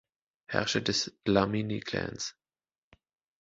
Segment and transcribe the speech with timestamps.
[0.47, 2.33] Herrscher des Dlamini-Clans.